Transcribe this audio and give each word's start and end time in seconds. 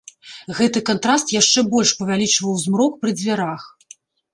Гэты 0.59 0.81
кантраст 0.87 1.35
яшчэ 1.41 1.67
больш 1.75 1.95
павялічваў 2.03 2.59
змрок 2.67 3.01
пры 3.01 3.19
дзвярах. 3.23 3.73